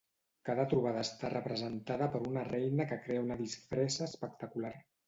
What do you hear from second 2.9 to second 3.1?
que